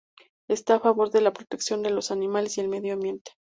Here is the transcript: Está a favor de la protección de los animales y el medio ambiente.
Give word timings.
Está 0.49 0.77
a 0.77 0.79
favor 0.79 1.11
de 1.11 1.21
la 1.21 1.31
protección 1.31 1.83
de 1.83 1.91
los 1.91 2.09
animales 2.09 2.57
y 2.57 2.61
el 2.61 2.69
medio 2.69 2.95
ambiente. 2.95 3.33